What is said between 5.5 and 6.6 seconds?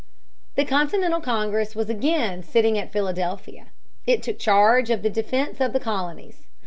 of the colonies.